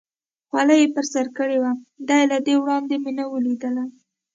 [0.49, 1.71] خولۍ یې پر سر کړې وه،
[2.07, 3.85] دی له دې وړاندې مې نه و لیدلی.